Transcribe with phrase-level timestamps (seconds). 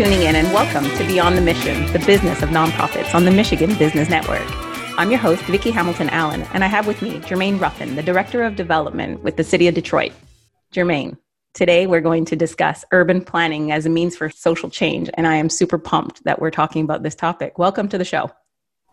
[0.00, 3.76] tuning in and welcome to Beyond the Mission, the business of nonprofits on the Michigan
[3.76, 4.46] Business Network.
[4.98, 8.42] I'm your host, Vicki Hamilton Allen, and I have with me Jermaine Ruffin, the Director
[8.42, 10.12] of Development with the City of Detroit.
[10.72, 11.18] Jermaine,
[11.52, 15.34] today we're going to discuss urban planning as a means for social change, and I
[15.34, 17.58] am super pumped that we're talking about this topic.
[17.58, 18.30] Welcome to the show.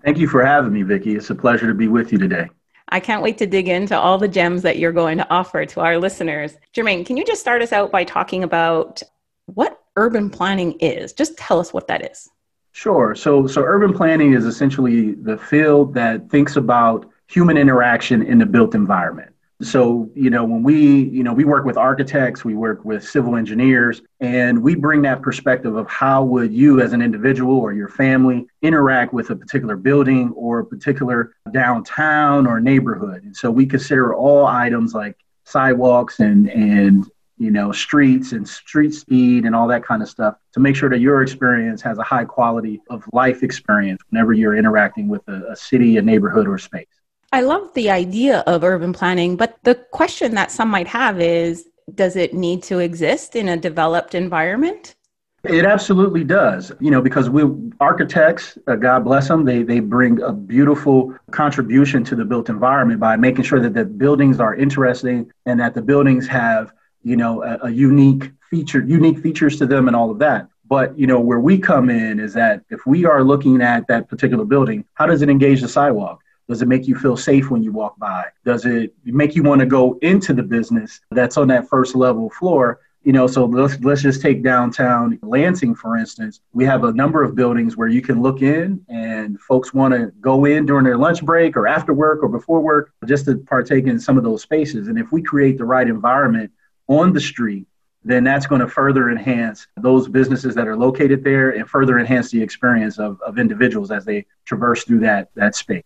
[0.04, 1.16] Thank you for having me, Vicki.
[1.16, 2.50] It's a pleasure to be with you today.
[2.90, 5.80] I can't wait to dig into all the gems that you're going to offer to
[5.80, 6.58] our listeners.
[6.76, 9.02] Jermaine, can you just start us out by talking about
[9.46, 11.12] what urban planning is?
[11.12, 12.30] Just tell us what that is.
[12.72, 13.16] Sure.
[13.16, 18.46] So, so urban planning is essentially the field that thinks about human interaction in the
[18.46, 19.34] built environment.
[19.64, 23.36] So, you know, when we, you know, we work with architects, we work with civil
[23.36, 27.90] engineers, and we bring that perspective of how would you as an individual or your
[27.90, 33.24] family interact with a particular building or a particular downtown or neighborhood.
[33.24, 38.94] And so we consider all items like sidewalks and and you know, streets and street
[38.94, 42.04] speed and all that kind of stuff to make sure that your experience has a
[42.04, 46.58] high quality of life experience whenever you're interacting with a, a city, a neighborhood, or
[46.58, 46.88] space.
[47.32, 51.68] I love the idea of urban planning, but the question that some might have is
[51.94, 54.96] does it need to exist in a developed environment?
[55.44, 57.44] It absolutely does, you know, because we
[57.80, 63.00] architects, uh, God bless them, they they bring a beautiful contribution to the built environment
[63.00, 66.74] by making sure that the buildings are interesting and that the buildings have
[67.08, 70.50] you know, a, a unique feature, unique features to them and all of that.
[70.66, 74.10] But you know, where we come in is that if we are looking at that
[74.10, 76.22] particular building, how does it engage the sidewalk?
[76.50, 78.26] Does it make you feel safe when you walk by?
[78.44, 82.30] Does it make you want to go into the business that's on that first level
[82.30, 82.82] floor?
[83.04, 86.42] You know, so let's let's just take downtown Lansing for instance.
[86.52, 90.12] We have a number of buildings where you can look in and folks want to
[90.20, 93.86] go in during their lunch break or after work or before work just to partake
[93.86, 94.90] in some of those spaces.
[94.90, 96.52] And if we create the right environment
[96.88, 97.68] on the street,
[98.04, 102.32] then that's going to further enhance those businesses that are located there and further enhance
[102.32, 105.84] the experience of, of individuals as they traverse through that, that space.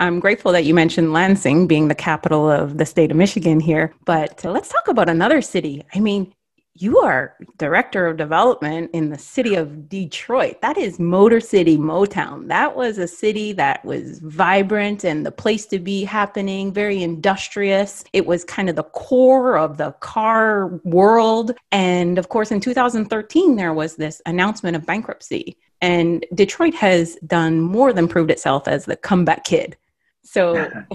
[0.00, 3.92] I'm grateful that you mentioned Lansing being the capital of the state of Michigan here,
[4.04, 5.84] but let's talk about another city.
[5.94, 6.32] I mean,
[6.74, 10.60] you are director of development in the city of Detroit.
[10.62, 12.48] That is Motor City Motown.
[12.48, 18.04] That was a city that was vibrant and the place to be happening, very industrious.
[18.14, 21.52] It was kind of the core of the car world.
[21.72, 25.58] And of course, in 2013, there was this announcement of bankruptcy.
[25.82, 29.76] And Detroit has done more than proved itself as the comeback kid.
[30.24, 30.54] So,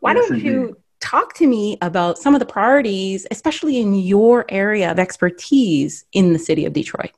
[0.00, 0.76] why yes, don't you
[1.06, 6.32] talk to me about some of the priorities, especially in your area of expertise in
[6.32, 7.12] the city of Detroit.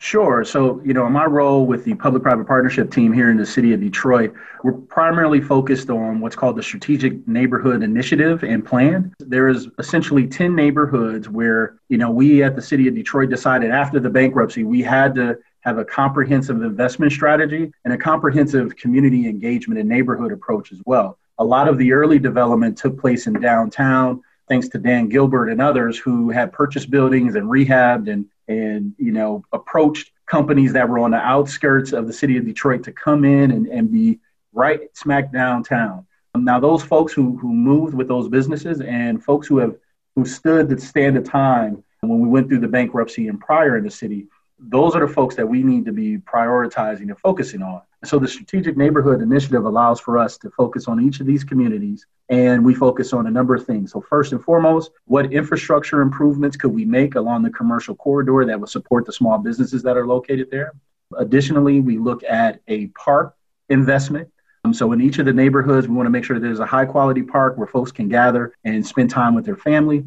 [0.00, 0.44] Sure.
[0.44, 3.46] So, you know, in my role with the public private partnership team here in the
[3.46, 4.32] city of Detroit,
[4.62, 9.12] we're primarily focused on what's called the Strategic Neighborhood Initiative and Plan.
[9.18, 13.70] There is essentially 10 neighborhoods where, you know, we at the city of Detroit decided
[13.72, 19.28] after the bankruptcy, we had to have a comprehensive investment strategy and a comprehensive community
[19.28, 23.34] engagement and neighborhood approach as well a lot of the early development took place in
[23.34, 28.94] downtown, thanks to Dan Gilbert and others who had purchased buildings and rehabbed and and
[28.98, 32.92] you know approached companies that were on the outskirts of the city of Detroit to
[32.92, 34.18] come in and, and be
[34.52, 36.06] right smack downtown.
[36.34, 39.76] Um, now those folks who who moved with those businesses and folks who have
[40.16, 43.84] who stood the stand of time when we went through the bankruptcy and prior in
[43.84, 44.26] the city,
[44.58, 47.82] those are the folks that we need to be prioritizing and focusing on.
[48.04, 52.06] So the Strategic Neighborhood Initiative allows for us to focus on each of these communities,
[52.28, 53.90] and we focus on a number of things.
[53.90, 58.60] So first and foremost, what infrastructure improvements could we make along the commercial corridor that
[58.60, 60.74] would support the small businesses that are located there?
[61.16, 63.34] Additionally, we look at a park
[63.68, 64.28] investment.
[64.64, 66.84] Um, so in each of the neighborhoods, we want to make sure there's a high
[66.84, 70.04] quality park where folks can gather and spend time with their family.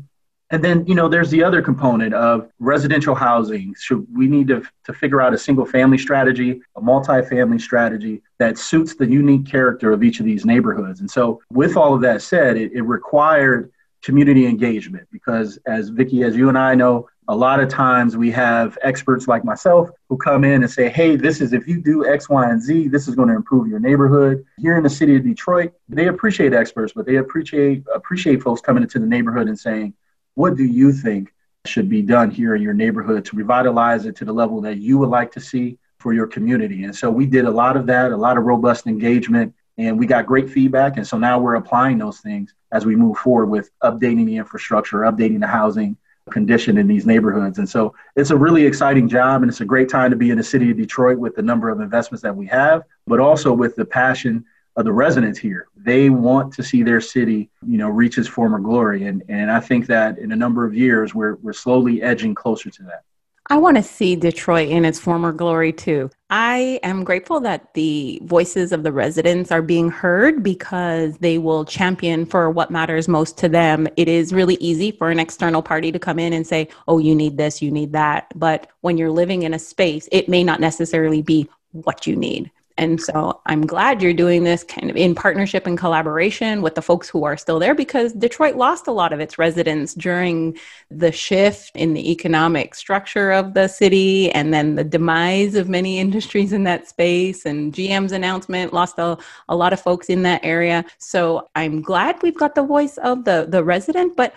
[0.51, 3.73] And then, you know, there's the other component of residential housing.
[3.79, 8.57] Should we need to, to figure out a single family strategy, a multi-family strategy that
[8.57, 10.99] suits the unique character of each of these neighborhoods?
[10.99, 13.71] And so, with all of that said, it, it required
[14.03, 18.29] community engagement because, as Vicki, as you and I know, a lot of times we
[18.31, 22.05] have experts like myself who come in and say, hey, this is if you do
[22.05, 24.43] X, Y, and Z, this is going to improve your neighborhood.
[24.57, 28.83] Here in the city of Detroit, they appreciate experts, but they appreciate appreciate folks coming
[28.83, 29.93] into the neighborhood and saying,
[30.35, 31.33] what do you think
[31.65, 34.97] should be done here in your neighborhood to revitalize it to the level that you
[34.97, 36.83] would like to see for your community?
[36.83, 40.05] And so we did a lot of that, a lot of robust engagement, and we
[40.05, 40.97] got great feedback.
[40.97, 44.99] And so now we're applying those things as we move forward with updating the infrastructure,
[44.99, 45.97] updating the housing
[46.29, 47.57] condition in these neighborhoods.
[47.57, 50.37] And so it's a really exciting job and it's a great time to be in
[50.37, 53.75] the city of Detroit with the number of investments that we have, but also with
[53.75, 54.45] the passion
[54.75, 55.67] of the residents here.
[55.83, 59.05] They want to see their city, you know, reach its former glory.
[59.05, 62.69] And, and I think that in a number of years, we're, we're slowly edging closer
[62.69, 63.03] to that.
[63.51, 66.09] I want to see Detroit in its former glory too.
[66.29, 71.65] I am grateful that the voices of the residents are being heard because they will
[71.65, 73.89] champion for what matters most to them.
[73.97, 77.13] It is really easy for an external party to come in and say, oh, you
[77.13, 78.31] need this, you need that.
[78.35, 82.51] But when you're living in a space, it may not necessarily be what you need.
[82.81, 86.81] And so I'm glad you're doing this kind of in partnership and collaboration with the
[86.81, 90.57] folks who are still there because Detroit lost a lot of its residents during
[90.89, 95.99] the shift in the economic structure of the city and then the demise of many
[96.05, 97.45] industries in that space.
[97.45, 99.15] And GM's announcement lost a,
[99.47, 100.83] a lot of folks in that area.
[100.97, 104.17] So I'm glad we've got the voice of the, the resident.
[104.17, 104.33] But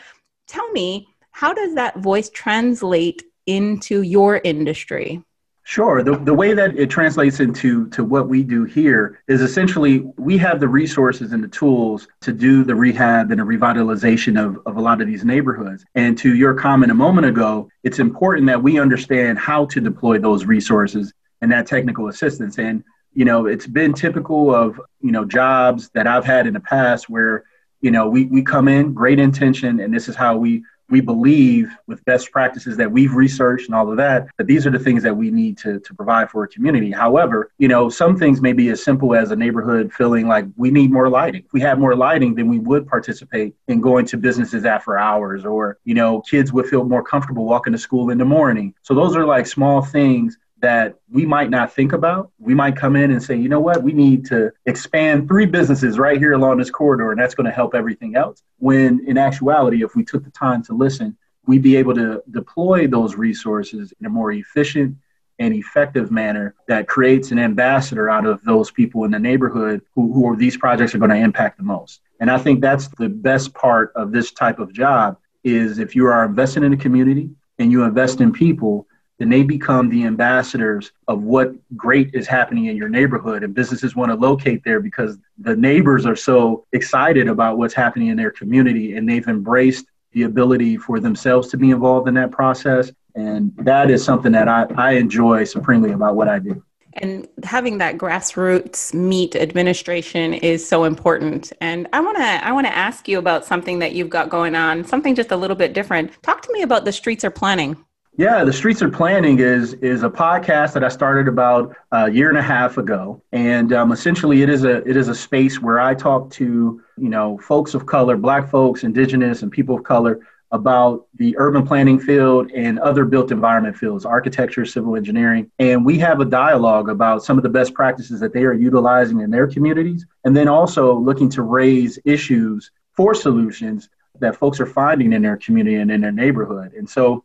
[0.49, 5.25] tell me, how does that voice translate into your industry?
[5.67, 6.03] Sure.
[6.03, 10.37] The, the way that it translates into to what we do here is essentially we
[10.37, 14.77] have the resources and the tools to do the rehab and the revitalization of, of
[14.77, 15.83] a lot of these neighborhoods.
[15.95, 20.19] And to your comment a moment ago, it's important that we understand how to deploy
[20.19, 22.59] those resources and that technical assistance.
[22.59, 22.85] And,
[23.15, 27.09] you know, it's been typical of, you know, jobs that I've had in the past
[27.09, 27.45] where,
[27.81, 31.71] you know, we, we come in, great intention, and this is how we we believe
[31.87, 35.03] with best practices that we've researched and all of that, that these are the things
[35.03, 36.91] that we need to, to provide for a community.
[36.91, 40.71] However, you know, some things may be as simple as a neighborhood feeling like we
[40.71, 41.43] need more lighting.
[41.45, 45.45] If we had more lighting, then we would participate in going to businesses after hours
[45.45, 48.75] or, you know, kids would feel more comfortable walking to school in the morning.
[48.83, 52.31] So those are like small things that we might not think about.
[52.39, 55.99] We might come in and say, you know what, we need to expand three businesses
[55.99, 58.43] right here along this corridor, and that's going to help everything else.
[58.61, 62.87] When in actuality, if we took the time to listen, we'd be able to deploy
[62.87, 64.97] those resources in a more efficient
[65.39, 70.15] and effective manner that creates an ambassador out of those people in the neighborhood who,
[70.15, 72.01] who are, these projects are going to impact the most.
[72.21, 76.07] And I think that's the best part of this type of job is if you
[76.07, 77.29] are investing in a community
[77.59, 78.87] and you invest in people,
[79.25, 83.43] then they become the ambassadors of what great is happening in your neighborhood.
[83.43, 88.09] And businesses want to locate there because the neighbors are so excited about what's happening
[88.09, 92.33] in their community and they've embraced the ability for themselves to be involved in that
[92.33, 92.93] process.
[93.15, 96.63] And that is something that I, I enjoy supremely about what I do.
[96.99, 101.51] And having that grassroots meet administration is so important.
[101.63, 104.55] And I want to I want to ask you about something that you've got going
[104.55, 106.13] on, something just a little bit different.
[106.23, 107.83] Talk to me about the streets are planning.
[108.17, 112.29] Yeah, the Streets Are Planning is is a podcast that I started about a year
[112.29, 115.81] and a half ago, and um, essentially it is a it is a space where
[115.81, 120.21] I talk to you know folks of color, Black folks, Indigenous, and people of color
[120.53, 125.99] about the urban planning field and other built environment fields, architecture, civil engineering, and we
[125.99, 129.49] have a dialogue about some of the best practices that they are utilizing in their
[129.49, 133.89] communities, and then also looking to raise issues for solutions
[134.21, 137.25] that folks are finding in their community and in their neighborhood, and so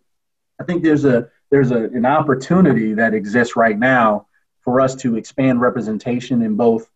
[0.59, 4.27] I think there's a there's a, an opportunity that exists right now
[4.63, 6.89] for us to expand representation in both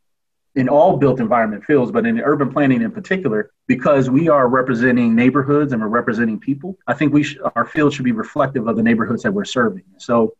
[0.55, 5.15] in all built environment fields, but in urban planning in particular, because we are representing
[5.15, 6.77] neighborhoods and we're representing people.
[6.85, 9.83] I think we sh- our field should be reflective of the neighborhoods that we're serving.
[9.97, 10.35] So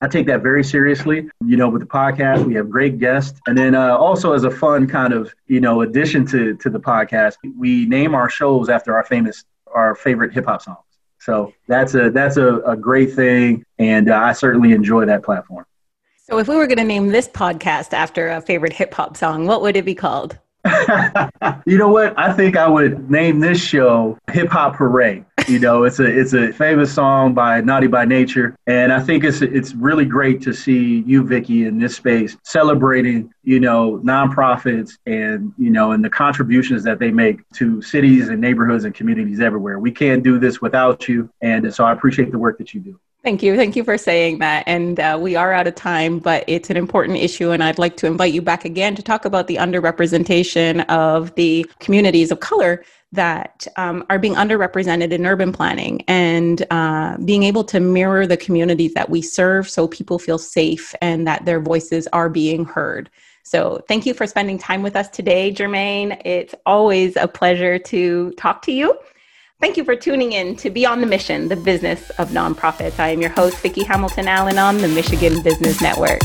[0.00, 1.28] I take that very seriously.
[1.46, 4.50] You know, with the podcast, we have great guests, and then uh, also as a
[4.50, 8.96] fun kind of you know addition to to the podcast, we name our shows after
[8.96, 10.91] our famous our favorite hip hop songs.
[11.22, 15.64] So that's a that's a, a great thing, and uh, I certainly enjoy that platform.
[16.16, 19.46] So, if we were going to name this podcast after a favorite hip hop song,
[19.46, 20.36] what would it be called?
[21.66, 22.16] you know what?
[22.16, 25.24] I think I would name this show Hip Hop Hooray.
[25.48, 29.24] You know, it's a it's a famous song by Naughty by Nature, and I think
[29.24, 34.92] it's it's really great to see you, Vicki, in this space celebrating you know nonprofits
[35.06, 39.40] and you know and the contributions that they make to cities and neighborhoods and communities
[39.40, 39.80] everywhere.
[39.80, 43.00] We can't do this without you, and so I appreciate the work that you do.
[43.22, 43.54] Thank you.
[43.56, 44.64] Thank you for saying that.
[44.66, 47.50] And uh, we are out of time, but it's an important issue.
[47.52, 51.64] And I'd like to invite you back again to talk about the underrepresentation of the
[51.78, 57.62] communities of color that um, are being underrepresented in urban planning and uh, being able
[57.62, 62.08] to mirror the communities that we serve so people feel safe and that their voices
[62.12, 63.08] are being heard.
[63.44, 66.20] So, thank you for spending time with us today, Jermaine.
[66.24, 68.96] It's always a pleasure to talk to you.
[69.62, 72.98] Thank you for tuning in to Beyond the Mission, the business of nonprofits.
[72.98, 76.18] I am your host, Vicki Hamilton Allen on the Michigan Business Network.